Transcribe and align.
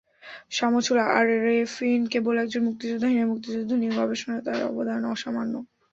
সামছুল 0.51 0.97
আরেফিন 1.11 2.01
কেবল 2.13 2.35
একজন 2.37 2.61
মুক্তিযোদ্ধাই 2.67 3.13
নন, 3.15 3.27
মুক্তিযুদ্ধ 3.31 3.71
নিয়ে 3.73 3.97
গবেষণায় 3.99 4.43
তাঁর 4.45 4.59
অবদান 4.69 5.01
অসামান্য। 5.13 5.53